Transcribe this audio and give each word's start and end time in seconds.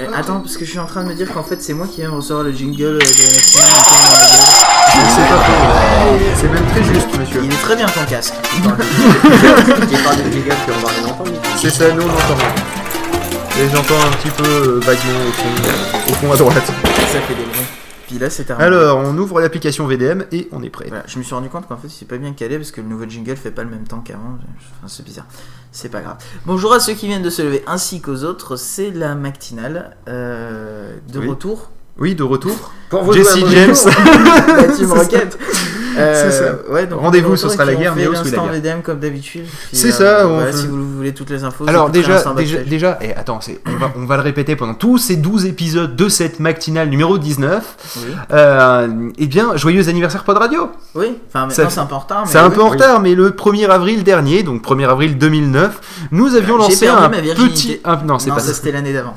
Euh, 0.00 0.06
attends, 0.12 0.40
parce 0.40 0.56
que 0.56 0.64
je 0.64 0.70
suis 0.70 0.78
en 0.78 0.86
train 0.86 1.04
de 1.04 1.08
me 1.08 1.14
dire 1.14 1.32
qu'en 1.32 1.44
fait 1.44 1.62
c'est 1.62 1.72
moi 1.72 1.86
qui 1.86 2.00
viens 2.00 2.10
de 2.10 2.16
recevoir 2.16 2.42
le 2.44 2.52
jingle 2.52 2.84
euh, 2.84 2.98
de 2.98 2.98
Maxime 2.98 3.60
encore 3.60 4.02
dans 4.10 4.18
la 4.18 4.26
gueule. 4.26 4.46
C'est 5.14 5.28
pas 5.28 5.38
faux. 5.38 5.52
C'est 6.40 6.50
même 6.52 6.66
très 6.66 6.82
juste, 6.82 7.18
monsieur. 7.18 7.40
Il 7.44 7.52
est 7.52 7.62
très 7.62 7.76
bien 7.76 7.86
ton 7.86 8.04
casque. 8.04 8.34
Gigas 10.32 10.56
on 10.68 10.86
va 10.86 10.92
rien 10.92 11.04
entendre. 11.06 11.30
C'est 11.56 11.70
ça, 11.70 11.92
nous 11.92 12.02
on 12.02 12.06
entend 12.06 12.34
rien. 12.36 12.54
Et 13.56 13.68
j'entends 13.72 14.00
un 14.04 14.10
petit 14.16 14.30
peu 14.30 14.42
euh, 14.44 14.80
vaguement 14.80 15.20
au 15.28 15.32
fond, 15.32 15.54
euh, 15.64 16.10
au 16.10 16.14
fond 16.14 16.32
à 16.32 16.36
droite. 16.36 16.66
Ça 16.66 17.20
fait 17.20 17.34
des 17.34 17.44
bruits. 17.44 17.83
Puis 18.06 18.18
là 18.18 18.28
c'est 18.30 18.44
terminé. 18.44 18.66
Alors, 18.66 18.98
on 18.98 19.16
ouvre 19.16 19.40
l'application 19.40 19.86
VDM 19.86 20.24
et 20.32 20.48
on 20.52 20.62
est 20.62 20.70
prêt. 20.70 20.86
Voilà, 20.88 21.04
je 21.06 21.18
me 21.18 21.22
suis 21.24 21.34
rendu 21.34 21.48
compte 21.48 21.66
qu'en 21.66 21.76
fait 21.76 21.88
c'est 21.88 22.06
pas 22.06 22.18
bien 22.18 22.32
calé 22.32 22.56
parce 22.58 22.70
que 22.70 22.80
le 22.80 22.86
nouveau 22.88 23.04
jingle 23.08 23.36
fait 23.36 23.50
pas 23.50 23.62
le 23.64 23.70
même 23.70 23.86
temps 23.86 24.00
qu'avant. 24.00 24.38
Enfin, 24.78 24.88
c'est 24.88 25.04
bizarre. 25.04 25.26
C'est 25.72 25.88
pas 25.88 26.00
grave. 26.02 26.16
Bonjour 26.46 26.72
à 26.72 26.80
ceux 26.80 26.92
qui 26.94 27.06
viennent 27.06 27.22
de 27.22 27.30
se 27.30 27.42
lever 27.42 27.64
ainsi 27.66 28.00
qu'aux 28.00 28.22
autres. 28.24 28.56
C'est 28.56 28.90
la 28.90 29.14
matinale 29.14 29.96
euh, 30.08 30.96
de 31.12 31.18
Oui. 31.18 31.28
retour. 31.28 31.70
Oui, 31.96 32.14
de 32.14 32.22
retour. 32.24 32.72
Pour 32.90 33.04
vous 33.04 33.12
Jesse 33.12 33.38
James. 33.48 33.74
la 34.56 34.64
team 34.64 34.92
Rocket. 34.92 35.38
Euh, 35.96 36.22
C'est 36.22 36.30
ça. 36.30 36.72
Ouais, 36.72 36.88
Rendez-vous, 36.90 37.36
ce 37.36 37.48
sera 37.48 37.64
la 37.64 37.74
guerre, 37.74 37.94
mais 37.94 38.04
sous 38.04 38.12
la 38.24 38.30
guerre. 38.30 38.52
VDM 38.52 38.82
comme 38.82 38.98
d'habitude. 38.98 39.46
C'est 39.72 39.88
euh, 39.88 39.92
ça, 39.92 40.26
voilà, 40.26 40.52
si 40.52 40.66
vous 40.66 40.96
voulez 40.96 41.14
toutes 41.14 41.30
les 41.30 41.44
infos. 41.44 41.66
Alors 41.68 41.90
déjà, 41.90 42.18
déjà, 42.18 42.32
backstage. 42.32 42.66
déjà, 42.66 42.98
et 43.00 43.14
attends, 43.14 43.40
on 43.66 43.76
va, 43.76 43.92
on 43.96 44.04
va 44.04 44.16
le 44.16 44.22
répéter 44.22 44.56
pendant 44.56 44.74
tous 44.74 44.98
ces 44.98 45.16
12 45.16 45.46
épisodes 45.46 45.94
de 45.96 46.08
cette 46.08 46.40
matinale 46.40 46.88
numéro 46.88 47.18
19. 47.18 47.76
Oui. 47.96 48.02
Euh, 48.32 49.10
eh 49.18 49.26
bien, 49.26 49.56
joyeux 49.56 49.88
anniversaire 49.88 50.24
Pod 50.24 50.36
Radio 50.36 50.70
Oui, 50.94 51.18
enfin 51.28 51.48
c'est 51.50 51.62
un 51.78 51.86
peu 51.86 51.94
en 51.94 51.98
retard. 51.98 52.24
C'est 52.26 52.38
un 52.38 52.48
oui. 52.48 52.54
peu 52.54 52.62
en 52.62 52.70
retard, 52.70 53.00
mais 53.00 53.14
le 53.14 53.30
1er 53.30 53.68
avril 53.68 54.04
dernier, 54.04 54.42
donc 54.42 54.62
1er 54.64 54.88
avril 54.88 55.18
2009, 55.18 56.08
nous 56.12 56.34
avions 56.34 56.56
lancé 56.56 56.86
un 56.86 57.08
petit... 57.08 57.80
non, 58.06 58.18
c'est 58.18 58.30
pas 58.30 58.40
c'était 58.40 58.72
l'année 58.72 58.92
d'avant. 58.92 59.16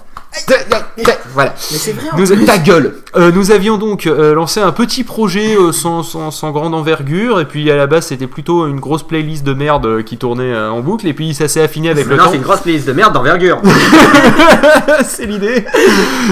Voilà. 1.33 1.53
Mais 1.71 1.77
c'est 1.77 1.91
vrai 1.93 2.09
en 2.11 2.17
Nous, 2.17 2.45
ta 2.45 2.57
gueule 2.57 2.95
Euh, 3.15 3.31
Nous 3.31 3.51
avions 3.51 3.77
donc 3.77 4.07
euh, 4.07 4.33
lancé 4.33 4.59
un 4.59 4.71
petit 4.71 5.03
projet 5.03 5.55
euh, 5.55 5.71
sans, 5.71 6.03
sans, 6.03 6.31
sans 6.31 6.51
grande 6.51 6.73
envergure, 6.73 7.39
et 7.39 7.45
puis 7.45 7.69
à 7.71 7.75
la 7.75 7.87
base 7.87 8.07
c'était 8.07 8.27
plutôt 8.27 8.67
une 8.67 8.79
grosse 8.79 9.03
playlist 9.03 9.43
de 9.43 9.53
merde 9.53 10.03
qui 10.03 10.17
tournait 10.17 10.51
euh, 10.53 10.71
en 10.71 10.81
boucle, 10.81 11.07
et 11.07 11.13
puis 11.13 11.33
ça 11.33 11.47
s'est 11.47 11.61
affiné 11.61 11.89
avec 11.89 12.07
le 12.07 12.15
Non, 12.15 12.23
temps. 12.25 12.29
c'est 12.31 12.37
une 12.37 12.43
grosse 12.43 12.61
playlist 12.61 12.87
de 12.87 12.93
merde 12.93 13.13
d'envergure. 13.13 13.61
c'est 15.05 15.25
l'idée. 15.25 15.65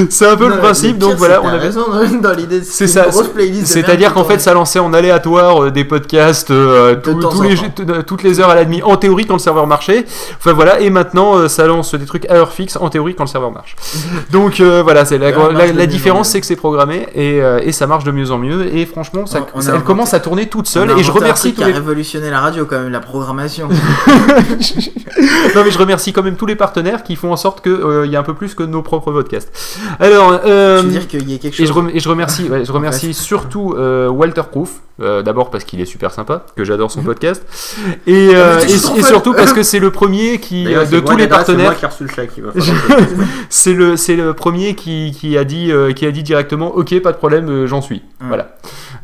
C'est 0.09 0.28
un 0.28 0.36
peu 0.36 0.48
le 0.50 0.58
principe, 0.58 0.94
le 0.94 1.00
donc 1.00 1.16
voilà, 1.16 1.36
c'est 1.42 1.45
on 1.48 1.50
avait. 1.50 1.58
raison 1.59 1.86
dans, 2.22 2.33
l'idée. 2.33 2.64
C'est 2.64 2.88
ça. 2.88 3.08
grosse 3.09 3.28
playlist 3.30 3.61
de 3.61 3.67
C'est-à-dire 3.67 4.14
qu'en 4.14 4.23
fait, 4.26 4.39
ça 4.39 4.53
lançait 4.53 4.80
en 4.80 4.94
aléatoire 4.94 5.66
euh, 5.66 5.72
des 5.72 5.83
podcasts 5.86 6.48
tous- 6.48 7.42
les, 7.44 7.56
toutes 8.06 8.23
les 8.23 8.39
heures 8.39 8.50
à 8.50 8.56
la 8.56 8.66
demi, 8.66 8.81
en 8.83 8.98
théorie 8.98 9.26
quand 9.26 9.33
le 9.36 9.39
serveur 9.39 9.67
marchait. 9.67 10.06
Enfin 10.38 10.53
voilà, 10.53 10.80
et 10.80 10.89
maintenant 10.89 11.36
euh, 11.38 11.48
ça 11.48 11.66
lance 11.67 11.95
des 11.95 12.06
trucs 12.06 12.26
à 12.30 12.33
heure 12.36 12.52
fixe, 12.52 12.78
en 12.80 12.89
théorie 12.89 13.16
quand 13.16 13.23
le 13.23 13.30
serveur 13.30 13.52
marche. 13.52 13.76
Donc 14.32 14.60
euh, 14.60 14.82
voilà, 14.84 15.06
c'est 15.06 15.18
la, 15.18 15.86
différence, 15.88 16.30
c'est 16.30 16.40
que 16.42 16.46
c'est 16.46 16.56
programmé 16.56 17.08
et, 17.16 17.42
euh, 17.42 17.60
et 17.64 17.72
ça 17.72 17.88
marche 17.88 18.04
de 18.04 18.12
mieux 18.12 18.32
en 18.32 18.38
mieux. 18.38 18.74
Et 18.76 18.86
franchement, 18.86 19.26
ça, 19.26 19.40
On- 19.40 19.46
on 19.56 19.60
a 19.60 19.62
ça- 19.62 19.70
elle 19.70 19.76
inventé- 19.78 19.86
commence 19.86 20.14
à 20.14 20.20
tourner 20.20 20.48
toute 20.48 20.68
On 20.68 20.70
seule. 20.70 20.92
a 20.92 20.98
Et 20.98 21.04
je 21.04 21.12
remercie 21.12 21.54
qui 21.54 21.64
a 21.64 21.68
les. 21.68 21.74
révolutionné 21.74 22.30
la 22.30 22.40
radio 22.40 22.66
quand 22.66 22.80
même, 22.80 22.92
la 22.92 23.00
programmation. 23.00 23.68
non 25.56 25.64
mais 25.64 25.72
je 25.72 25.78
remercie 25.78 26.14
quand 26.14 26.23
même 26.23 26.36
tous 26.36 26.46
les 26.46 26.56
partenaires 26.56 27.04
qui 27.04 27.16
font 27.16 27.32
en 27.32 27.38
sorte 27.38 27.62
qu'il 27.62 27.78
il 28.06 28.12
y 28.12 28.16
a 28.16 28.20
un 28.20 28.23
peu 28.23 28.34
plus 28.34 28.54
que 28.56 28.64
nos 28.64 28.82
propres 28.82 29.12
podcasts. 29.12 29.52
Alors. 30.00 30.40
euh, 30.46 30.82
Je 30.82 30.86
veux 30.86 30.92
dire 30.92 31.08
qu'il 31.08 31.30
y 31.32 31.36
a 31.36 31.38
quelque 31.38 31.54
Et 31.54 31.66
chose. 31.66 31.68
je, 31.68 31.73
rem- 31.73 31.92
et 31.94 32.00
je 32.00 32.10
remercie, 32.10 32.50
ouais, 32.50 32.66
je 32.66 32.72
remercie 32.72 33.14
surtout 33.14 33.73
euh, 33.78 34.08
Walter 34.10 34.44
Proof, 34.52 34.70
euh, 35.02 35.22
d'abord 35.22 35.50
parce 35.50 35.64
qu'il 35.66 35.82
est 35.82 35.86
super 35.86 36.12
sympa, 36.12 36.46
que 36.56 36.64
j'adore 36.64 36.90
son 36.92 37.02
podcast, 37.04 37.44
et, 38.08 38.30
euh, 38.34 38.60
et- 38.68 38.78
et 39.00 39.04
surtout 39.04 39.34
parce 39.34 39.52
que 39.54 39.64
c'est 39.64 39.80
le 39.80 39.92
premier 39.92 40.40
qui, 40.40 40.66
euh, 40.76 40.86
de 40.86 41.00
tous 41.02 41.18
les 41.18 41.24
partenaires, 41.28 41.72
c'est 43.50 43.73
le, 43.73 43.96
le 44.16 44.34
premier 44.34 44.76
qui, 44.76 45.12
qui 45.18 45.38
a 45.38 45.44
dit, 45.44 45.72
qui 45.96 46.06
a 46.06 46.12
dit 46.12 46.23
directement, 46.23 46.73
ok, 46.76 47.00
pas 47.02 47.12
de 47.12 47.18
problème, 47.18 47.66
j'en 47.66 47.82
suis. 47.82 48.02
Voilà. 48.22 48.56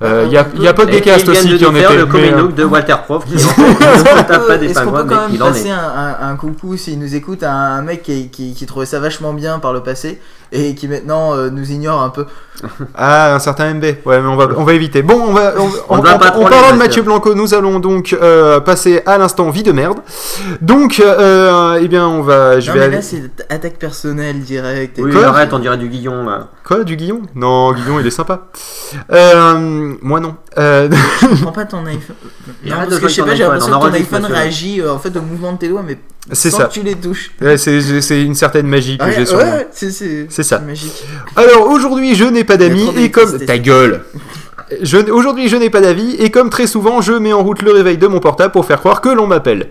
Euh, 0.04 0.24
Il 0.26 0.32
y 0.34 0.38
a, 0.38 0.46
y 0.58 0.68
a 0.68 0.74
pas 0.74 0.86
de 0.86 0.92
viennent 0.92 1.30
aussi 1.30 1.48
de 1.50 1.58
qui 1.58 1.66
en 1.66 1.76
était. 1.76 1.96
le 1.98 2.06
comic 2.08 2.34
euh, 2.34 2.48
de 2.48 2.64
Walter 2.64 2.96
Prof 3.06 3.24
qui 3.26 3.34
ne 3.36 3.40
tape 4.24 4.28
pas 4.28 4.40
peut, 4.40 4.58
des 4.58 4.72
est-ce 4.72 4.80
qu'on 4.80 4.86
pingouins, 4.92 5.04
peut 5.04 5.10
quand 5.10 5.16
mais 5.16 5.22
même 5.28 5.36
il 5.36 5.44
en 5.44 5.48
passer 5.48 5.68
est. 5.68 5.72
un, 5.72 5.78
un- 5.78 6.30
un 6.32 6.36
coucou 6.38 6.76
s'il 6.78 6.98
nous 7.00 7.14
écoute 7.16 7.44
à 7.44 7.52
un 7.54 7.82
mec 7.84 8.02
qui, 8.04 8.30
qui, 8.30 8.54
qui 8.56 8.66
trouvait 8.66 8.86
ça 8.88 9.00
vachement 9.00 9.34
bien 9.34 9.60
par 9.60 9.74
le 9.74 9.82
passé 9.82 10.20
et 10.54 10.76
qui 10.76 10.88
maintenant 10.88 11.34
euh, 11.36 11.50
nous 11.50 11.72
ignore 11.72 12.02
un 12.02 12.10
peu? 12.10 12.26
Ah, 12.96 13.36
un 13.36 13.40
certain 13.40 13.74
MB. 13.74 13.84
Ouais, 14.06 14.20
mais 14.22 14.28
on 14.28 14.36
va, 14.36 14.48
on 14.58 14.64
va 14.64 14.74
éviter. 14.74 15.02
Bon, 15.02 15.20
on 15.30 15.34
va. 15.34 15.54
On, 15.58 15.70
On 15.98 16.02
parlant 16.02 16.74
de. 16.74 16.78
Mathieu 16.78 17.02
Blanco, 17.02 17.34
nous 17.34 17.54
allons 17.54 17.80
donc 17.80 18.16
euh, 18.22 18.60
passer 18.60 19.02
à 19.06 19.18
l'instant 19.18 19.50
vie 19.50 19.64
de 19.64 19.72
merde. 19.72 19.98
Donc, 20.62 21.00
euh, 21.04 21.80
eh 21.82 21.88
bien, 21.88 22.06
on 22.08 22.22
va. 22.22 22.60
Je 22.60 22.68
non 22.68 22.74
vais 22.74 22.80
mais 22.80 22.86
aller. 22.88 22.96
là 22.98 23.02
c'est 23.02 23.24
attaque 23.50 23.80
personnelle 23.80 24.42
directe 24.42 25.00
Oui, 25.02 25.16
arrête, 25.24 25.54
on 25.54 25.60
dirait 25.60 25.78
du 25.78 25.88
Guillon 25.88 26.26
là. 26.26 26.50
Quoi, 26.64 26.84
du 26.84 26.98
Guillon 26.98 27.22
Non, 27.36 27.72
Guillon, 27.74 28.00
il 28.00 28.06
est 28.06 28.12
sympa. 28.12 28.42
Euh, 29.12 29.91
moi, 30.02 30.20
non. 30.20 30.36
Euh, 30.58 30.90
je 31.22 31.42
prends 31.42 31.52
pas 31.52 31.66
ton 31.66 31.86
iPhone 31.86 32.16
non, 32.66 32.76
parce 32.76 33.00
que 33.00 33.08
je 33.08 33.14
sais 33.14 33.22
pas 33.24 33.36
j'ai 33.36 33.44
l'impression 33.44 33.68
iPhone, 33.74 33.92
que 33.92 33.98
ton 33.98 34.18
iPhone 34.18 34.26
réagit 34.26 34.82
euh, 34.82 34.94
en 34.94 35.00
fait 35.00 35.16
au 35.18 35.22
mouvement 35.22 35.54
de 35.54 35.58
tes 35.58 35.70
doigts 35.70 35.84
mais 35.86 35.98
sans 36.34 36.58
ça. 36.58 36.66
que 36.66 36.74
tu 36.74 36.82
les 36.84 36.96
touches 36.96 37.32
ouais, 37.42 37.58
c'est 37.58 38.22
une 38.24 38.36
certaine 38.36 38.68
magie 38.68 38.98
que 38.98 39.04
ouais, 39.06 39.14
j'ai 39.16 39.26
sur 39.26 39.38
ouais, 39.38 39.46
moi. 39.46 39.56
ouais, 39.56 39.68
c'est 39.72 40.44
ça. 40.44 40.60
magique 40.60 41.04
Alors, 41.36 41.70
aujourd'hui, 41.70 42.16
je 42.16 42.26
n'ai 42.26 42.44
pas 42.44 42.58
d'amis 42.58 42.90
et 42.98 43.12
comme. 43.12 43.40
Ta 43.46 43.58
gueule 43.58 44.04
Je- 44.82 45.10
Aujourd'hui, 45.12 45.48
je 45.50 45.58
n'ai 45.58 45.70
pas 45.70 45.82
d'avis 45.82 46.16
et 46.16 46.30
comme 46.32 46.50
très 46.50 46.68
souvent, 46.68 47.02
je 47.02 47.14
mets 47.14 47.34
en 47.34 47.44
route 47.44 47.62
le 47.62 47.72
réveil 47.72 47.98
de 47.98 48.08
mon 48.08 48.20
portable 48.20 48.52
pour 48.54 48.66
faire 48.66 48.80
croire 48.80 49.02
que 49.02 49.10
l'on 49.10 49.28
m'appelle. 49.28 49.70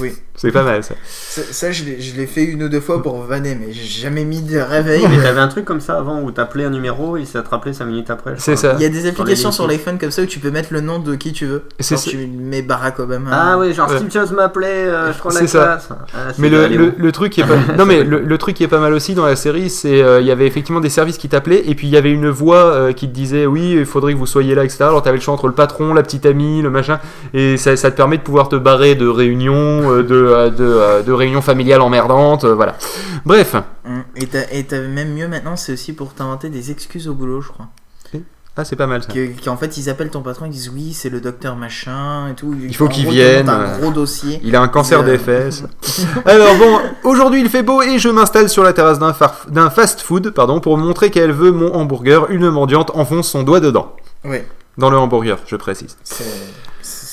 oui 0.00 0.14
C'est 0.40 0.52
pas 0.52 0.62
mal 0.62 0.82
ça. 0.82 0.94
ça, 1.04 1.42
ça, 1.50 1.70
je 1.72 1.84
l'ai 1.84 2.00
je 2.00 2.16
l'ai 2.16 2.26
fait 2.26 2.44
une 2.44 2.62
ou 2.62 2.68
deux 2.68 2.80
fois 2.80 3.02
pour 3.02 3.20
vanner 3.22 3.54
mais 3.54 3.72
j'ai 3.72 3.82
jamais 4.02 4.24
mis 4.24 4.40
de 4.40 4.58
réveil 4.58 5.02
Mais 5.10 5.22
t'avais 5.22 5.40
un 5.40 5.48
truc 5.48 5.64
comme 5.64 5.80
ça 5.80 5.98
avant 5.98 6.22
où 6.22 6.30
t'appelais 6.30 6.64
un 6.64 6.70
numéro 6.70 7.16
et 7.16 7.24
ça 7.24 7.42
te 7.42 7.50
rappelait 7.50 7.72
5 7.72 7.84
minutes 7.86 8.08
après. 8.10 8.34
C'est 8.38 8.56
ça. 8.56 8.74
il 8.78 8.82
y 8.82 8.86
a 8.86 8.88
des 8.88 9.06
applications 9.08 9.52
Sur 9.52 9.66
l'iPhone 9.66 9.98
comme 9.98 10.10
ça 10.12 10.22
où 10.22 10.26
tu 10.26 10.38
peux 10.38 10.50
mettre 10.50 10.72
le 10.72 10.80
nom 10.80 10.98
de 11.00 11.14
qui 11.16 11.32
tu 11.32 11.44
veux 11.46 11.64
C'est 11.80 11.96
ça. 11.96 12.10
tu 12.10 12.16
mets 12.26 12.62
Barack 12.62 12.98
Obama 13.00 13.30
Ah 13.32 13.58
oui, 13.58 13.74
genre 13.74 13.88
Ouais. 13.90 13.96
Steve 13.98 14.10
Jobs 14.12 14.32
m'appelait, 14.32 14.66
euh, 14.86 15.12
je 15.12 15.18
prends 15.18 15.30
la 15.30 15.40
C'est 15.40 15.46
ça. 15.46 15.64
classe. 15.64 15.88
Ah, 15.90 16.32
c'est 16.32 16.38
Mais 16.38 16.48
le, 16.48 17.12
truc 17.12 17.32
qui 17.32 17.40
est 17.40 17.44
pas 17.46 17.56
non 17.78 17.84
mais 17.84 18.04
le, 18.04 18.20
le 18.20 18.38
truc 18.38 18.54
qui 18.56 18.62
est 18.64 18.68
pas 18.68 18.78
mal 18.80 18.92
aussi 18.92 19.14
dans 19.14 19.26
la 19.26 19.34
série 19.36 19.70
c'est 19.70 20.02
euh, 20.02 20.20
il 20.20 20.26
y 20.26 20.30
avait 20.30 20.46
effectivement 20.46 20.80
des 20.80 20.88
services 20.90 21.18
qui 21.18 21.28
t'appelaient 21.28 21.62
et 21.66 21.74
puis 21.74 21.86
il 21.88 21.90
y 21.90 21.96
avait 21.96 22.12
une 22.12 22.28
voix 22.28 22.64
euh, 22.66 22.92
qui 22.92 23.08
te 23.08 23.14
disait 23.14 23.46
oui 23.46 23.72
il 23.78 23.86
faudrait 23.86 24.12
que 24.12 24.18
vous 24.18 24.26
soyez 24.26 24.54
là 24.54 24.62
etc 24.64 24.78
alors 24.82 25.02
t'avais 25.02 25.16
le 25.16 25.22
choix 25.22 25.34
entre 25.34 25.48
le 25.48 25.54
patron 25.54 25.94
la 25.94 26.02
petite 26.02 26.26
amie 26.26 26.62
le 26.62 26.70
machin 26.70 27.00
et 27.34 27.56
ça, 27.56 27.76
ça 27.76 27.90
te 27.90 27.96
permet 27.96 28.18
de 28.18 28.22
pouvoir 28.22 28.48
te 28.48 28.56
barrer 28.56 28.94
de 28.94 29.06
réunions 29.06 29.90
euh, 29.90 30.02
de, 30.28 30.32
euh, 30.34 30.50
de, 30.50 30.64
euh, 30.64 31.02
de 31.02 31.12
réunions 31.12 31.42
familiales 31.42 31.80
emmerdantes 31.80 32.44
euh, 32.44 32.54
voilà 32.54 32.76
bref 33.24 33.54
Hum, 33.86 34.02
Et 34.16 34.26
t'as 34.26 34.44
et 34.52 34.64
t'as 34.64 34.80
même 34.80 35.14
mieux 35.14 35.28
maintenant, 35.28 35.56
c'est 35.56 35.72
aussi 35.72 35.92
pour 35.94 36.12
t'inventer 36.14 36.50
des 36.50 36.70
excuses 36.70 37.08
au 37.08 37.14
boulot, 37.14 37.40
je 37.40 37.48
crois. 37.48 37.66
ah 38.56 38.64
c'est 38.64 38.76
pas 38.76 38.86
mal 38.88 39.02
ça 39.02 39.12
Que- 39.12 39.30
Qu'en 39.44 39.56
fait, 39.56 39.78
ils 39.78 39.88
appellent 39.88 40.10
ton 40.10 40.20
patron, 40.20 40.44
ils 40.46 40.50
disent 40.50 40.70
oui, 40.74 40.92
c'est 40.92 41.08
le 41.08 41.20
docteur 41.20 41.54
machin 41.56 42.28
et 42.30 42.34
tout. 42.34 42.54
Il 42.60 42.74
faut 42.76 42.88
qu'il 42.88 43.08
vienne, 43.08 43.48
un 43.48 43.78
gros 43.78 43.90
dossier. 43.92 44.40
il 44.42 44.54
a 44.56 44.60
un 44.60 44.68
cancer 44.68 45.00
Euh, 45.00 45.04
des 45.04 45.16
fesses. 45.18 45.62
Alors 46.26 46.54
bon, 46.56 46.78
aujourd'hui 47.04 47.40
il 47.40 47.48
fait 47.48 47.62
beau 47.62 47.80
et 47.82 47.98
je 47.98 48.08
m'installe 48.10 48.48
sur 48.50 48.62
la 48.64 48.72
terrasse 48.74 48.98
d'un 48.98 49.14
d'un 49.48 49.70
fast-food 49.70 50.30
pardon 50.30 50.60
pour 50.60 50.76
montrer 50.76 51.10
qu'elle 51.10 51.32
veut 51.32 51.52
mon 51.52 51.72
hamburger. 51.74 52.26
Une 52.30 52.50
mendiante 52.50 52.90
enfonce 52.94 53.28
son 53.30 53.42
doigt 53.44 53.60
dedans. 53.60 53.94
Ouais, 54.24 54.44
Dans 54.76 54.90
le 54.90 54.98
hamburger, 54.98 55.38
je 55.46 55.56
précise. 55.56 55.96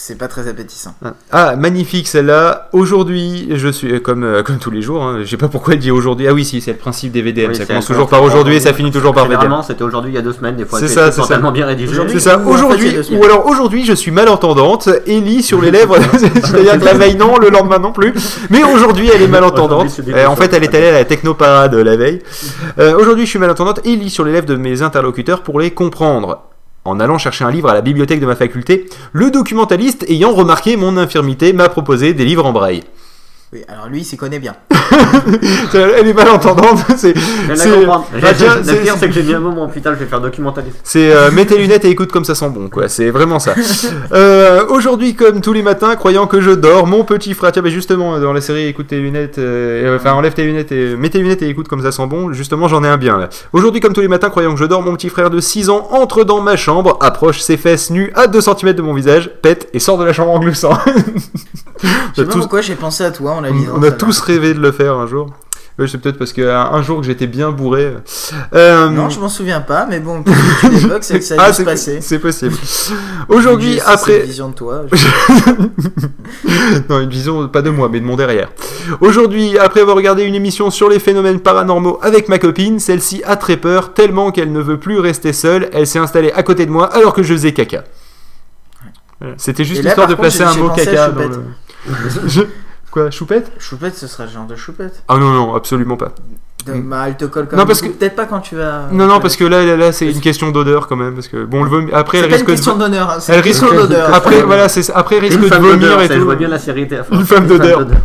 C'est 0.05 0.19
pas 0.19 0.27
très 0.27 0.47
appétissant. 0.47 0.93
Ah, 1.31 1.55
magnifique 1.55 2.07
celle-là. 2.07 2.69
Aujourd'hui, 2.73 3.47
je 3.49 3.67
suis 3.69 3.91
euh, 3.91 3.99
comme, 3.99 4.23
euh, 4.23 4.43
comme 4.43 4.59
tous 4.59 4.69
les 4.69 4.83
jours. 4.83 5.01
Hein. 5.01 5.21
Je 5.23 5.25
sais 5.27 5.35
pas 5.35 5.47
pourquoi 5.47 5.73
elle 5.73 5.79
dit 5.79 5.89
aujourd'hui. 5.89 6.27
Ah 6.27 6.33
oui, 6.33 6.45
si, 6.45 6.61
c'est 6.61 6.73
le 6.73 6.77
principe 6.77 7.11
des 7.11 7.23
VDM. 7.23 7.49
Oui, 7.49 7.55
ça 7.55 7.65
commence 7.65 7.87
toujours 7.87 8.07
par 8.07 8.21
aujourd'hui 8.21 8.57
et 8.57 8.59
ça 8.59 8.71
finit 8.71 8.91
toujours 8.91 9.15
par 9.15 9.27
VDM. 9.27 9.63
C'était 9.65 9.81
aujourd'hui 9.81 10.11
il 10.11 10.15
y 10.15 10.19
a 10.19 10.21
deux 10.21 10.33
semaines, 10.33 10.57
des 10.57 10.65
fois. 10.65 10.77
C'est 10.77 10.89
ça, 10.89 11.11
c'est 11.11 11.21
totalement 11.21 11.51
bien 11.51 11.65
rédigé. 11.65 11.91
Aujourd'hui, 11.91 12.19
C'est 12.19 12.29
ça. 12.29 12.39
Aujourd'hui, 12.39 12.95
ou 13.13 13.23
alors 13.23 13.47
aujourd'hui, 13.47 13.83
je 13.83 13.93
suis 13.93 14.11
malentendante. 14.11 14.89
Ellie 15.07 15.41
sur 15.41 15.59
les 15.59 15.71
lèvres. 15.77 15.97
C'est-à-dire 16.11 16.79
que 16.79 16.85
la 16.85 16.93
veille 16.93 17.15
non, 17.15 17.39
le 17.39 17.49
lendemain 17.49 17.79
non 17.79 17.91
plus. 17.91 18.13
Mais 18.51 18.63
aujourd'hui, 18.63 19.09
elle 19.11 19.23
est 19.23 19.27
malentendante. 19.27 19.87
Euh, 20.07 20.27
en 20.27 20.35
fait, 20.35 20.53
elle 20.53 20.63
est 20.63 20.75
allée 20.75 20.89
à 20.89 20.91
la 20.91 21.05
technoparade 21.05 21.73
la 21.73 21.95
veille. 21.95 22.21
Euh, 22.77 22.95
aujourd'hui, 22.95 23.25
je 23.25 23.31
suis 23.31 23.39
malentendante. 23.39 23.79
Ellie 23.85 24.11
sur 24.11 24.23
les 24.23 24.33
lèvres 24.33 24.45
de 24.45 24.55
mes 24.55 24.83
interlocuteurs 24.83 25.41
pour 25.41 25.59
les 25.59 25.71
comprendre. 25.71 26.43
En 26.85 26.99
allant 26.99 27.17
chercher 27.17 27.43
un 27.43 27.51
livre 27.51 27.67
à 27.67 27.73
la 27.73 27.81
bibliothèque 27.81 28.19
de 28.19 28.27
ma 28.27 28.35
faculté, 28.35 28.85
le 29.11 29.31
documentaliste 29.31 30.05
ayant 30.07 30.33
remarqué 30.33 30.77
mon 30.77 30.97
infirmité 30.97 31.51
m'a 31.51 31.67
proposé 31.67 32.13
des 32.13 32.25
livres 32.25 32.45
en 32.45 32.53
braille. 32.53 32.83
Oui, 33.55 33.61
alors 33.69 33.87
lui, 33.87 34.01
il 34.01 34.03
s'y 34.03 34.17
connaît 34.17 34.39
bien. 34.39 34.53
Elle 35.73 36.09
est 36.09 36.13
malentendante. 36.13 36.79
C'est, 36.97 37.13
bah, 37.13 37.53
tiens, 38.35 38.57
Le 38.57 38.63
c'est- 38.65 38.75
pire, 38.81 38.95
c'est 38.99 39.07
que 39.07 39.13
j'ai 39.13 39.23
mis 39.23 39.33
un 39.33 39.39
moment, 39.39 39.69
putain, 39.69 39.93
je 39.93 39.99
vais 39.99 40.07
faire 40.07 40.19
documentaliste. 40.19 40.77
C'est 40.83 41.09
euh, 41.15 41.31
mets 41.31 41.45
tes 41.45 41.57
lunettes 41.57 41.85
et 41.85 41.89
écoute 41.89 42.11
comme 42.11 42.25
ça 42.25 42.35
sent 42.35 42.49
bon, 42.49 42.67
quoi. 42.67 42.89
C'est 42.89 43.11
vraiment 43.11 43.39
ça. 43.39 43.55
Euh, 44.11 44.65
Aujourd'hui, 44.67 45.15
comme 45.15 45.39
tous 45.41 45.53
les 45.53 45.61
matins, 45.61 45.95
croyant 45.95 46.27
que 46.27 46.41
je 46.41 46.51
dors, 46.51 46.85
mon 46.85 47.03
petit 47.05 47.33
frère, 47.33 47.53
tiens, 47.53 47.61
mais 47.61 47.69
justement, 47.69 48.19
dans 48.19 48.33
la 48.33 48.41
série 48.41 48.67
Écoute 48.67 48.87
tes 48.87 48.99
lunettes, 48.99 49.37
euh, 49.37 49.93
euh, 49.93 49.95
enfin, 49.95 50.11
enlève 50.13 50.33
tes 50.33 50.43
lunettes 50.43 50.71
et 50.73 50.95
mets 50.97 51.09
tes 51.09 51.19
lunettes 51.19 51.41
et 51.41 51.47
écoute 51.47 51.69
comme 51.69 51.81
ça 51.81 51.93
sent 51.93 52.07
bon. 52.07 52.33
Justement, 52.33 52.67
j'en 52.67 52.83
ai 52.83 52.87
un 52.89 52.97
bien 52.97 53.17
là. 53.17 53.29
Aujourd'hui, 53.53 53.79
comme 53.79 53.93
tous 53.93 54.01
les 54.01 54.07
matins, 54.09 54.29
croyant 54.29 54.53
que 54.53 54.59
je 54.59 54.65
dors, 54.65 54.81
mon 54.81 54.93
petit 54.95 55.09
frère 55.09 55.29
de 55.29 55.39
6 55.39 55.69
ans 55.69 55.87
entre 55.91 56.25
dans 56.25 56.41
ma 56.41 56.57
chambre, 56.57 56.97
approche 57.01 57.39
ses 57.39 57.55
fesses 57.55 57.89
nues 57.89 58.11
à 58.15 58.27
2 58.27 58.41
cm 58.41 58.73
de 58.73 58.81
mon 58.81 58.93
visage, 58.93 59.31
pète 59.41 59.69
et 59.73 59.79
sort 59.79 59.97
de 59.97 60.03
la 60.03 60.11
chambre 60.13 60.31
en 60.31 60.39
gloussant. 60.39 60.77
Je 61.85 62.15
sais 62.15 62.21
a 62.21 62.25
pas 62.25 62.31
tous, 62.33 62.39
pourquoi 62.39 62.61
j'ai 62.61 62.75
pensé 62.75 63.03
à 63.03 63.11
toi 63.11 63.31
en 63.33 63.41
la 63.41 63.49
lisant. 63.49 63.73
on 63.75 63.79
a 63.79 63.81
celle-là. 63.83 63.97
tous 63.97 64.19
rêvé 64.21 64.53
de 64.53 64.59
le 64.59 64.71
faire 64.71 64.95
un 64.95 65.07
jour. 65.07 65.27
Ouais, 65.77 65.89
c'est 65.89 65.97
peut-être 65.97 66.17
parce 66.17 66.31
que 66.31 66.41
un 66.41 66.71
un 66.71 66.81
jour 66.81 67.01
que 67.01 67.05
j'étais 67.05 67.27
bien 67.27 67.51
bourré. 67.51 67.95
Euh, 68.53 68.87
Non, 68.89 69.09
je 69.09 69.19
m'en 69.19 69.27
souviens 69.27 69.59
pas, 69.59 69.85
mais 69.89 69.99
bon, 69.99 70.23
puisque 70.23 70.59
tu 70.61 70.69
l'évoques, 70.71 71.03
c'est 71.03 71.19
que 71.19 71.25
ça 71.25 71.35
a 71.35 71.37
ah, 71.41 71.47
dû 71.47 71.51
se 71.51 71.57
c'est 71.57 71.63
passer. 71.65 71.97
c'est 71.99 72.19
possible. 72.19 72.55
Aujourd'hui, 73.27 73.81
après. 73.85 74.19
vision 74.19 74.47
de 74.47 74.53
toi. 74.53 74.83
je- 74.89 75.05
non, 76.89 77.01
une 77.01 77.09
vision 77.09 77.49
pas 77.49 77.61
de 77.61 77.69
moi, 77.71 77.89
mais 77.91 77.99
de 77.99 78.05
mon 78.05 78.15
derrière. 78.15 78.49
Aujourd'hui, 79.01 79.57
après 79.59 79.81
avoir 79.81 79.97
regardé 79.97 80.23
une 80.23 80.35
émission 80.35 80.71
sur 80.71 80.87
les 80.87 80.99
phénomènes 80.99 81.41
paranormaux 81.41 81.99
avec 82.01 82.29
ma 82.29 82.39
copine, 82.39 82.79
celle-ci 82.79 83.21
a 83.25 83.35
très 83.35 83.57
peur, 83.57 83.93
tellement 83.93 84.31
qu'elle 84.31 84.53
ne 84.53 84.61
veut 84.61 84.79
plus 84.79 84.99
rester 84.99 85.33
seule. 85.33 85.69
Elle 85.73 85.87
s'est 85.87 85.99
installée 85.99 86.31
à 86.31 86.43
côté 86.43 86.65
de 86.65 86.71
moi 86.71 86.85
alors 86.93 87.13
que 87.13 87.21
je 87.21 87.33
faisais 87.33 87.51
caca. 87.51 87.83
Voilà. 89.19 89.35
C'était 89.37 89.65
juste 89.65 89.79
Et 89.81 89.83
là, 89.83 89.89
histoire 89.89 90.07
par 90.07 90.15
de 90.15 90.21
placer 90.21 90.43
un 90.43 90.49
à 90.49 90.75
caca 90.75 91.09
dans 91.09 91.21
le. 91.21 91.43
Je- 92.25 92.41
Quoi, 92.91 93.11
choupette? 93.11 93.51
Choupette, 93.59 93.95
ce 93.95 94.07
serait 94.07 94.25
le 94.25 94.31
genre 94.31 94.45
de 94.47 94.55
choupette. 94.55 95.03
Ah 95.09 95.17
non, 95.17 95.29
non, 95.31 95.53
absolument 95.53 95.97
pas. 95.97 96.13
De- 96.65 96.71
bah, 96.79 97.03
elle 97.07 97.17
te 97.17 97.25
colle 97.25 97.45
comme 97.47 97.59
Non, 97.59 97.65
parce 97.65 97.81
beaucoup. 97.81 97.93
que- 97.93 97.99
Peut-être 97.99 98.15
pas 98.15 98.25
quand 98.25 98.39
tu 98.39 98.55
vas. 98.55 98.87
Non, 98.91 99.05
non, 99.05 99.19
parce 99.19 99.35
que 99.35 99.43
là, 99.43 99.65
là, 99.65 99.75
là, 99.75 99.91
c'est 99.91 100.09
une 100.09 100.21
question 100.21 100.49
d'odeur 100.51 100.87
quand 100.87 100.95
même. 100.95 101.13
Parce 101.13 101.27
que 101.27 101.43
bon, 101.43 101.63
le 101.63 101.69
vomi- 101.69 101.91
après, 101.93 102.19
C'est 102.19 102.23
elle 102.23 102.31
risque 102.31 102.39
une 102.39 102.45
de. 102.47 102.51
question 102.53 102.75
d'honneur, 102.77 103.09
hein, 103.09 103.19
c'est 103.19 103.33
Elle 103.33 103.39
une 103.39 103.43
question 103.43 103.67
risque- 103.67 103.81
d'odeur. 103.81 104.13
Après, 104.15 104.41
voilà, 104.43 104.69
c'est 104.69 104.89
après, 104.93 105.17
elle 105.17 105.23
risque 105.25 105.37
Une 105.41 105.49
de 105.49 105.55
vomir 105.55 105.99
et 106.01 106.07
ça, 106.07 106.13
je 106.13 106.19
tout. 106.19 106.25
vois 106.25 106.35
bien 106.37 106.47
la 106.47 106.57
série. 106.57 106.87
Une 107.11 107.25
femme 107.25 107.47
d'odeur. 107.47 107.85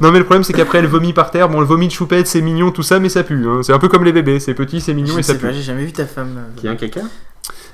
Non 0.00 0.12
mais 0.12 0.18
le 0.18 0.24
problème 0.24 0.44
c'est 0.44 0.54
qu'après 0.54 0.78
elle 0.78 0.86
vomit 0.86 1.12
par 1.12 1.30
terre. 1.30 1.50
Bon 1.50 1.60
le 1.60 1.66
vomi 1.66 1.86
de 1.86 1.92
choupette 1.92 2.26
c'est 2.26 2.40
mignon 2.40 2.70
tout 2.70 2.82
ça 2.82 2.98
mais 2.98 3.10
ça 3.10 3.22
pue. 3.22 3.44
hein. 3.46 3.60
C'est 3.62 3.74
un 3.74 3.78
peu 3.78 3.88
comme 3.88 4.02
les 4.02 4.12
bébés, 4.12 4.40
c'est 4.40 4.54
petit, 4.54 4.80
c'est 4.80 4.94
mignon 4.94 5.18
et 5.18 5.22
ça 5.22 5.34
pas, 5.34 5.48
pue. 5.48 5.54
j'ai 5.54 5.62
jamais 5.62 5.84
vu 5.84 5.92
ta 5.92 6.06
femme. 6.06 6.36
euh, 6.38 6.58
Qui 6.60 6.68
a 6.68 6.70
un 6.70 6.76
caca? 6.76 7.02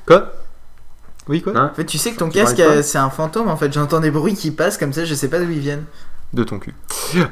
Quoi? 0.06 0.32
Oui 1.28 1.42
quoi 1.42 1.52
Non 1.52 1.62
En 1.62 1.74
fait, 1.74 1.84
tu 1.84 1.98
sais 1.98 2.12
que 2.12 2.18
ton 2.18 2.28
Tu 2.28 2.38
casque, 2.38 2.60
euh, 2.60 2.82
c'est 2.82 2.98
un 2.98 3.10
fantôme. 3.10 3.48
En 3.48 3.56
fait, 3.56 3.72
j'entends 3.72 4.00
des 4.00 4.10
bruits 4.10 4.34
qui 4.34 4.50
passent 4.50 4.78
comme 4.78 4.92
ça, 4.92 5.04
je 5.04 5.14
sais 5.14 5.28
pas 5.28 5.38
d'où 5.38 5.50
ils 5.50 5.58
viennent. 5.58 5.84
De 6.32 6.42
ton 6.42 6.58
cul. 6.58 6.74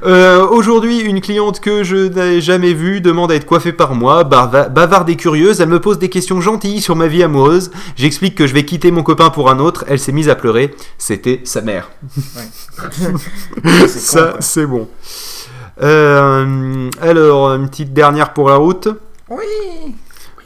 Euh, 0.05 0.47
Aujourd'hui 0.47 1.01
une 1.01 1.21
cliente 1.21 1.59
que 1.61 1.83
je 1.83 2.09
n'avais 2.09 2.41
jamais 2.41 2.73
vue 2.75 3.01
demande 3.01 3.33
à 3.33 3.35
être 3.35 3.45
coiffée 3.45 3.73
par 3.73 3.95
moi, 3.95 4.23
bavarde 4.23 5.11
et 5.11 5.17
curieuse. 5.17 5.61
Elle 5.61 5.69
me 5.69 5.81
pose 5.81 5.99
des 5.99 6.09
questions 6.09 6.41
gentilles 6.41 6.81
sur 6.81 6.95
ma 6.95 7.09
vie 7.09 7.23
amoureuse. 7.23 7.73
J'explique 7.97 8.37
que 8.37 8.47
je 8.47 8.55
vais 8.55 8.65
quitter 8.65 8.93
mon 8.93 9.03
copain 9.03 9.31
pour 9.31 9.51
un 9.51 9.59
autre. 9.59 9.85
Elle 9.89 9.99
s'est 9.99 10.13
mise 10.13 10.29
à 10.29 10.37
pleurer. 10.37 10.75
C'était 10.97 11.41
sa 11.45 11.61
mère. 11.61 11.91
Ça 13.89 14.37
c'est 14.39 14.67
bon. 14.67 14.89
Euh, 15.83 16.89
alors 17.03 17.53
une 17.55 17.69
petite 17.69 17.93
dernière 17.93 18.33
pour 18.33 18.49
la 18.49 18.57
route. 18.57 18.89
Oui. 19.29 19.95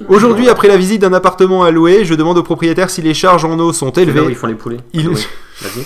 Aujourd'hui, 0.09 0.49
après 0.49 0.69
la 0.69 0.77
visite 0.77 1.01
d'un 1.01 1.13
appartement 1.13 1.65
à 1.65 1.71
louer, 1.71 2.05
je 2.05 2.15
demande 2.15 2.39
au 2.39 2.43
propriétaire 2.43 2.89
si 2.91 3.03
les 3.03 3.15
charges 3.15 3.45
en 3.45 3.59
eau 3.59 3.73
sont 3.73 3.87
là 3.87 3.93
où 3.97 4.01
ils 4.01 4.09
élevées. 4.11 4.35
font 4.35 4.47
les 4.47 4.55
poulets. 4.55 4.77
Il- 4.93 5.09
Oui, 5.09 5.27
vas-y. 5.63 5.85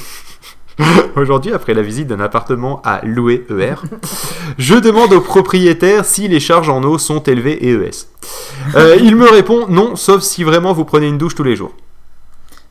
Aujourd'hui, 1.17 1.53
après 1.53 1.75
la 1.75 1.83
visite 1.83 2.07
d'un 2.09 2.21
appartement 2.21 2.81
à 2.85 3.01
louer 3.05 3.47
ER, 3.51 3.75
je 4.59 4.75
demande 4.75 5.13
au 5.13 5.21
propriétaire 5.21 6.05
si 6.05 6.29
les 6.29 6.41
charges 6.41 6.69
en 6.71 6.83
eau 6.83 6.99
sont 6.99 7.23
élevées 7.23 7.59
EES. 7.67 8.07
Euh, 8.75 8.97
il 9.01 9.17
me 9.17 9.29
répond 9.29 9.67
non, 9.69 9.97
sauf 9.97 10.23
si 10.23 10.45
vraiment 10.45 10.73
vous 10.73 10.85
prenez 10.85 11.07
une 11.09 11.19
douche 11.19 11.35
tous 11.35 11.45
les 11.45 11.57
jours. 11.57 11.73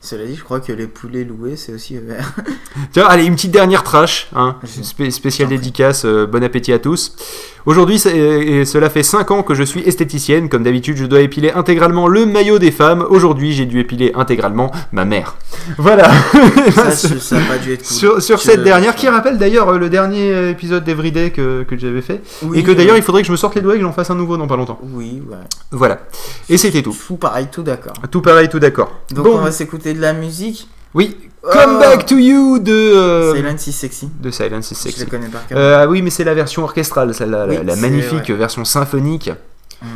Cela 0.04 0.26
dit, 0.26 0.34
je 0.34 0.42
crois 0.42 0.58
que 0.58 0.72
les 0.72 0.88
poulets 0.88 1.22
loués, 1.22 1.54
c'est 1.54 1.72
aussi 1.72 1.96
vert. 1.96 2.32
Tiens, 2.92 3.04
allez, 3.08 3.24
une 3.24 3.36
petite 3.36 3.52
dernière 3.52 3.84
trash, 3.84 4.28
hein, 4.34 4.56
spé- 4.64 5.12
spéciale 5.12 5.48
dédicace, 5.48 6.04
euh, 6.04 6.26
bon 6.26 6.42
appétit 6.42 6.72
à 6.72 6.80
tous. 6.80 7.14
Aujourd'hui, 7.64 8.00
cela 8.00 8.90
fait 8.90 9.04
5 9.04 9.30
ans 9.30 9.42
que 9.44 9.54
je 9.54 9.62
suis 9.62 9.82
esthéticienne. 9.82 10.48
Comme 10.48 10.64
d'habitude, 10.64 10.96
je 10.96 11.04
dois 11.06 11.20
épiler 11.20 11.52
intégralement 11.52 12.08
le 12.08 12.26
maillot 12.26 12.58
des 12.58 12.72
femmes. 12.72 13.06
Aujourd'hui, 13.08 13.52
j'ai 13.52 13.64
dû 13.66 13.78
épiler 13.78 14.10
intégralement 14.16 14.72
ma 14.90 15.04
mère. 15.04 15.36
Voilà. 15.78 16.10
Ça, 16.72 16.90
ça 16.96 17.36
a 17.36 17.40
pas 17.42 17.58
dû 17.58 17.72
être 17.74 17.86
cool. 17.86 18.20
sur 18.20 18.40
cette 18.40 18.64
dernière, 18.64 18.96
qui 18.96 19.08
rappelle 19.08 19.38
d'ailleurs 19.38 19.68
euh, 19.68 19.78
le 19.78 19.88
dernier 19.88 20.48
épisode 20.50 20.82
d'Everyday 20.82 21.30
que, 21.30 21.62
que 21.62 21.78
j'avais 21.78 22.02
fait. 22.02 22.20
Oui, 22.42 22.58
et 22.58 22.62
que 22.64 22.72
d'ailleurs, 22.72 22.94
oui. 22.94 23.00
il 23.00 23.04
faudrait 23.04 23.22
que 23.22 23.28
je 23.28 23.32
me 23.32 23.36
sorte 23.36 23.54
les 23.54 23.60
doigts 23.60 23.74
et 23.74 23.78
que 23.78 23.84
j'en 23.84 23.92
fasse 23.92 24.10
un 24.10 24.16
nouveau 24.16 24.36
dans 24.36 24.48
pas 24.48 24.56
longtemps. 24.56 24.80
Oui, 24.82 25.22
ouais. 25.30 25.36
Voilà. 25.70 26.00
Et 26.48 26.56
c'était 26.56 26.82
tout. 26.82 26.96
Tout 27.06 27.14
pareil, 27.16 27.46
tout 27.52 27.62
d'accord. 27.62 27.94
Tout 28.10 28.22
pareil, 28.22 28.48
tout 28.48 28.58
d'accord. 28.58 28.90
Donc 29.12 29.24
Bon. 29.26 29.36
on 29.36 29.40
va 29.40 29.52
s'écouter 29.52 29.91
de 29.94 30.00
la 30.00 30.12
musique. 30.12 30.68
Oui. 30.94 31.16
Oh. 31.44 31.48
Come 31.52 31.78
Back 31.80 32.06
to 32.06 32.16
You 32.18 32.58
de. 32.60 32.70
euh, 32.72 33.34
Silence 33.34 33.66
is 33.66 33.72
sexy. 33.72 34.08
de 34.20 34.30
Silence 34.30 34.70
is 34.70 34.74
Je 34.76 34.80
Sexy. 34.80 35.00
le 35.00 35.06
connais 35.10 35.26
par 35.26 35.44
cœur. 35.46 35.58
Euh, 35.58 35.82
ah 35.82 35.88
oui, 35.88 36.00
mais 36.02 36.10
c'est 36.10 36.22
la 36.24 36.34
version 36.34 36.62
orchestrale, 36.62 37.12
celle-là, 37.14 37.46
Oui, 37.48 37.58
la, 37.64 37.74
magnifique 37.76 38.30
version 38.30 38.64
symphonique. 38.64 39.30
Mm. 39.82 39.86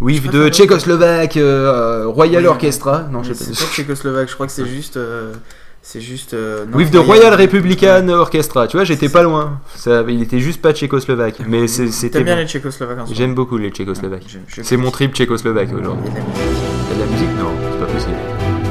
Oui, 0.00 0.20
Je 0.24 0.30
de 0.30 0.48
Tchécoslovaque, 0.48 1.36
euh, 1.36 2.04
Royal 2.06 2.42
Oui, 2.42 2.48
Orchestra. 2.48 3.08
Non, 3.10 3.22
je 3.24 3.30
Mais 3.30 3.34
sais 3.34 3.44
c'est 3.46 3.52
pas. 3.54 3.64
pas 3.66 3.72
tchécoslovaque, 3.72 4.28
je 4.28 4.34
crois 4.34 4.46
que 4.46 4.52
c'est 4.52 4.66
juste. 4.66 4.96
euh, 4.96 5.32
c'est 5.80 6.00
juste. 6.00 6.34
euh, 6.34 6.66
non, 6.66 6.76
Oui, 6.76 6.88
de 6.88 6.98
Royal 6.98 7.34
Republican 7.34 8.08
Orchestra. 8.08 8.68
Tu 8.68 8.76
vois, 8.76 8.84
j'étais 8.84 9.08
pas 9.08 9.22
loin. 9.24 9.60
Ça, 9.74 10.04
il 10.08 10.22
était 10.22 10.38
juste 10.38 10.62
pas 10.62 10.72
tchécoslovaque. 10.72 11.40
Mais 11.48 11.66
c'est- 11.66 11.90
c'était. 11.90 12.18
T'aimes 12.18 12.26
bien 12.26 12.36
les 12.36 12.46
tchécoslovaques 12.46 12.98
en 13.00 13.06
J'aime 13.12 13.34
beaucoup 13.34 13.58
les 13.58 13.70
tchécoslovaques. 13.70 14.22
Je- 14.48 14.62
C'est 14.62 14.76
mon 14.76 14.92
trip 14.92 15.14
tchécoslovaque 15.14 15.70
aujourd'hui. 15.72 16.10
Il 16.14 16.16
y 16.16 16.92
a 16.92 16.94
de 16.94 17.00
la 17.00 17.06
musique? 17.12 17.28
Non, 17.38 17.50
c'est 17.72 17.78
pas 17.86 17.92
possible. 17.92 18.61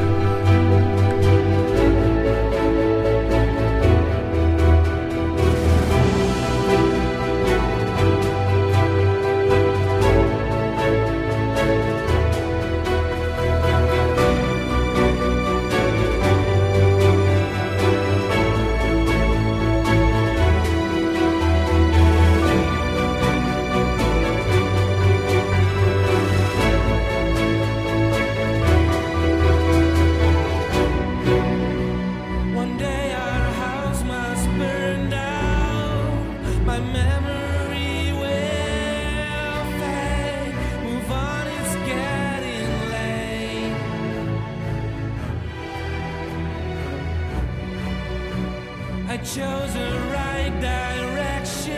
Chose 49.24 49.76
right 50.12 50.52
direction 50.60 51.76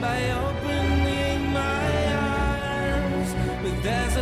by 0.00 0.30
opening 0.30 1.52
my 1.52 2.14
arms, 2.16 3.34
but 3.62 3.82
there's 3.82 4.16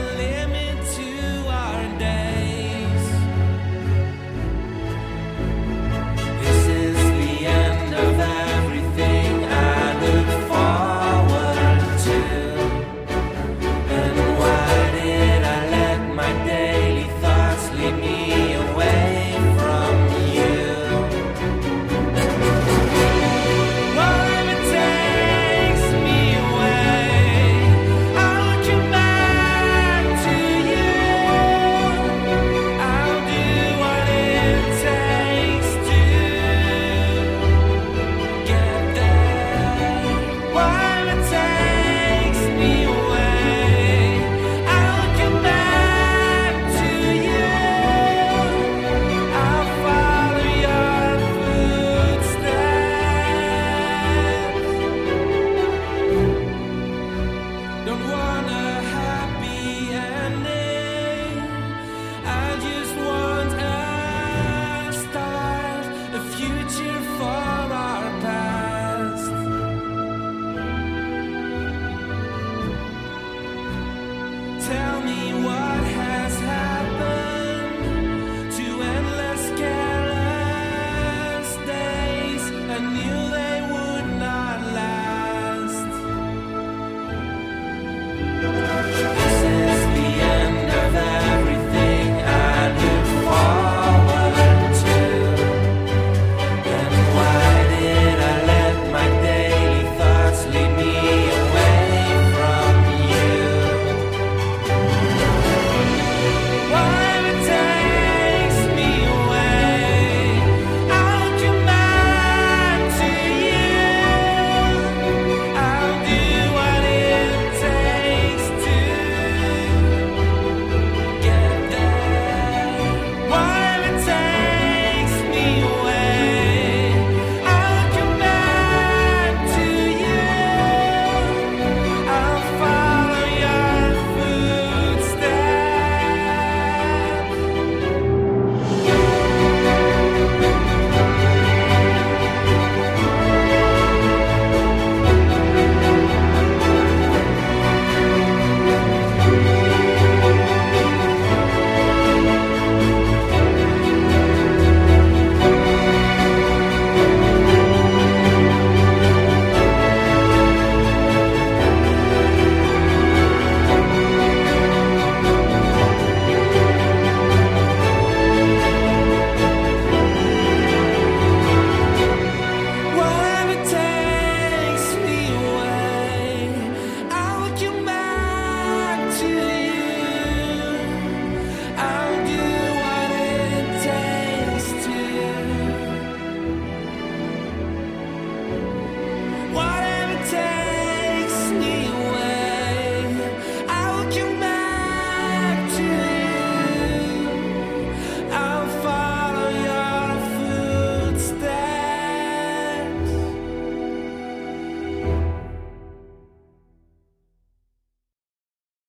tell 74.68 75.00
me 75.00 75.27